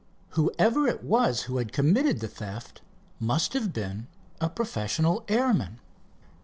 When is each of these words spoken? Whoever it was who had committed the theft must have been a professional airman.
Whoever 0.29 0.87
it 0.87 1.03
was 1.03 1.43
who 1.43 1.57
had 1.57 1.71
committed 1.71 2.21
the 2.21 2.27
theft 2.27 2.81
must 3.19 3.53
have 3.53 3.71
been 3.71 4.07
a 4.39 4.49
professional 4.49 5.23
airman. 5.27 5.79